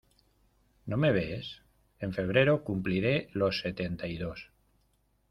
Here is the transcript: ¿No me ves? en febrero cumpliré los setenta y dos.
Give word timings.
¿No 0.87 0.97
me 0.97 1.11
ves? 1.11 1.61
en 1.99 2.11
febrero 2.11 2.63
cumpliré 2.63 3.29
los 3.33 3.59
setenta 3.61 4.07
y 4.07 4.17
dos. 4.17 4.49